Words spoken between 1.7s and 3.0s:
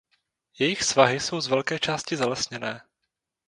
části zalesněné.